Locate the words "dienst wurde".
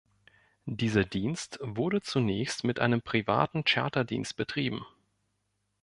1.03-2.01